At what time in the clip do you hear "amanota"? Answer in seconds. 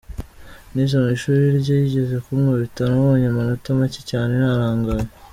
3.29-3.67